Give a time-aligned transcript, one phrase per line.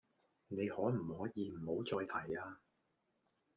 [0.47, 2.57] 你可唔可以唔好再提呀